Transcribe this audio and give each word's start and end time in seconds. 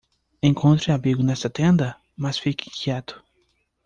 Encontre 0.49 0.87
abrigo 0.91 1.21
nesta 1.23 1.47
tenda?, 1.57 1.89
mas 2.21 2.39
fique 2.43 2.67
quieto. 2.79 3.13